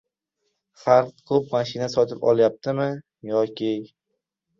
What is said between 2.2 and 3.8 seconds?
olyaptimi yoki...